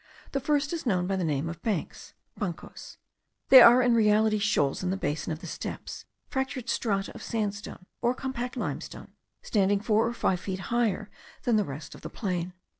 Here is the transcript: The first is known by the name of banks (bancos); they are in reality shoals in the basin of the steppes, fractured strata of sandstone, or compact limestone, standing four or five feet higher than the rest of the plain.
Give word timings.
The 0.31 0.39
first 0.39 0.73
is 0.73 0.87
known 0.87 1.05
by 1.05 1.15
the 1.15 1.23
name 1.23 1.47
of 1.47 1.61
banks 1.61 2.15
(bancos); 2.35 2.97
they 3.49 3.61
are 3.61 3.83
in 3.83 3.93
reality 3.93 4.39
shoals 4.39 4.81
in 4.81 4.89
the 4.89 4.97
basin 4.97 5.31
of 5.31 5.41
the 5.41 5.45
steppes, 5.45 6.05
fractured 6.27 6.69
strata 6.69 7.13
of 7.13 7.21
sandstone, 7.21 7.85
or 8.01 8.15
compact 8.15 8.57
limestone, 8.57 9.11
standing 9.43 9.79
four 9.79 10.07
or 10.07 10.13
five 10.13 10.39
feet 10.39 10.59
higher 10.73 11.11
than 11.43 11.55
the 11.55 11.63
rest 11.63 11.93
of 11.93 12.01
the 12.01 12.09
plain. 12.09 12.53